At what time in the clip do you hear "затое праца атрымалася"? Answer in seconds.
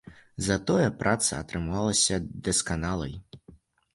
0.45-2.15